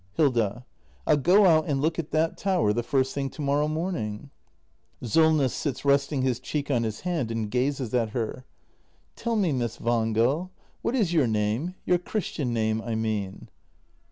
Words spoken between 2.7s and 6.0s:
the first thing to morrow morning. Solness. [Sits